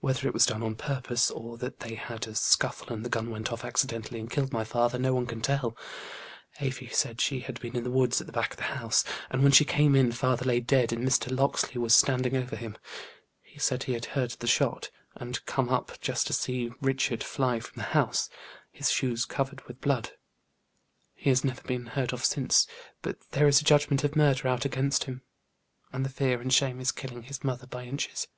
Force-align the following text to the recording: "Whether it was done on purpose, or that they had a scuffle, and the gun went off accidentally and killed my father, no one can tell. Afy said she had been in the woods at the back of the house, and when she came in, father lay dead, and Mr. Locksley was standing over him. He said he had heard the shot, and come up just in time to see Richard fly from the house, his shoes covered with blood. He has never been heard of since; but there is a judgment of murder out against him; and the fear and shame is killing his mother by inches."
"Whether 0.00 0.28
it 0.28 0.34
was 0.34 0.46
done 0.46 0.62
on 0.62 0.76
purpose, 0.76 1.32
or 1.32 1.58
that 1.58 1.80
they 1.80 1.96
had 1.96 2.28
a 2.28 2.34
scuffle, 2.36 2.92
and 2.92 3.04
the 3.04 3.08
gun 3.08 3.28
went 3.28 3.50
off 3.50 3.64
accidentally 3.64 4.20
and 4.20 4.30
killed 4.30 4.52
my 4.52 4.62
father, 4.62 5.00
no 5.00 5.12
one 5.12 5.26
can 5.26 5.40
tell. 5.40 5.76
Afy 6.60 6.86
said 6.90 7.20
she 7.20 7.40
had 7.40 7.58
been 7.60 7.74
in 7.74 7.82
the 7.82 7.90
woods 7.90 8.20
at 8.20 8.28
the 8.28 8.32
back 8.32 8.52
of 8.52 8.56
the 8.58 8.62
house, 8.64 9.02
and 9.30 9.42
when 9.42 9.50
she 9.50 9.64
came 9.64 9.96
in, 9.96 10.12
father 10.12 10.44
lay 10.44 10.60
dead, 10.60 10.92
and 10.92 11.04
Mr. 11.04 11.36
Locksley 11.36 11.78
was 11.80 11.92
standing 11.92 12.36
over 12.36 12.54
him. 12.54 12.78
He 13.42 13.58
said 13.58 13.82
he 13.84 13.94
had 13.94 14.04
heard 14.14 14.30
the 14.32 14.46
shot, 14.46 14.90
and 15.16 15.44
come 15.44 15.70
up 15.70 15.98
just 16.00 16.26
in 16.28 16.34
time 16.34 16.36
to 16.36 16.40
see 16.40 16.70
Richard 16.80 17.24
fly 17.24 17.58
from 17.58 17.80
the 17.80 17.88
house, 17.88 18.30
his 18.70 18.92
shoes 18.92 19.24
covered 19.24 19.62
with 19.66 19.80
blood. 19.80 20.12
He 21.14 21.30
has 21.30 21.42
never 21.42 21.62
been 21.62 21.86
heard 21.86 22.12
of 22.12 22.24
since; 22.24 22.68
but 23.02 23.18
there 23.32 23.48
is 23.48 23.60
a 23.60 23.64
judgment 23.64 24.04
of 24.04 24.14
murder 24.14 24.46
out 24.46 24.64
against 24.64 25.04
him; 25.04 25.22
and 25.92 26.04
the 26.04 26.10
fear 26.10 26.40
and 26.40 26.52
shame 26.52 26.78
is 26.78 26.92
killing 26.92 27.24
his 27.24 27.42
mother 27.42 27.66
by 27.66 27.84
inches." 27.86 28.28